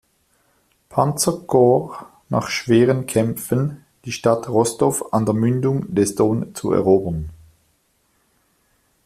Panzerkorps 0.89 2.07
nach 2.29 2.49
schweren 2.49 3.05
Kämpfen, 3.05 3.85
die 4.05 4.11
Stadt 4.11 4.49
Rostow 4.49 5.13
an 5.13 5.27
der 5.27 5.35
Mündung 5.35 5.93
des 5.93 6.15
Don 6.15 6.55
zu 6.55 6.73
erobern. 6.73 7.29